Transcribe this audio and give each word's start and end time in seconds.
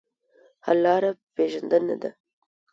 حل 0.65 0.77
لاره 0.83 1.11
پېژندنه 1.35 1.95
ده. 2.01 2.09